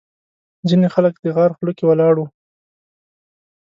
ځینې 0.67 0.87
خلک 0.93 1.13
د 1.19 1.25
غار 1.35 1.51
خوله 1.57 1.71
کې 1.77 1.85
ولاړ 1.87 2.13
وو. 2.17 2.25